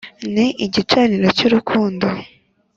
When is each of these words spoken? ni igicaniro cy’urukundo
ni 0.33 0.45
igicaniro 0.65 1.27
cy’urukundo 1.37 2.05